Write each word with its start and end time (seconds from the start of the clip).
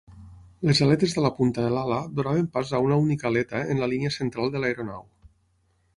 Les 0.67 0.79
aletes 0.85 1.13
de 1.17 1.23
la 1.25 1.31
punta 1.41 1.65
de 1.65 1.69
l'ala 1.75 1.99
donaven 2.21 2.49
pas 2.57 2.73
a 2.73 2.81
una 2.87 2.99
única 3.03 3.29
aleta 3.33 3.63
en 3.75 3.83
la 3.85 3.91
línia 3.95 4.15
central 4.19 4.53
de 4.57 4.63
l'aeronau. 4.65 5.07